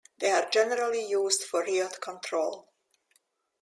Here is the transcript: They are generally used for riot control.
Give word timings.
They 0.17 0.31
are 0.31 0.49
generally 0.49 1.05
used 1.05 1.43
for 1.43 1.59
riot 1.61 2.01
control. 2.01 2.73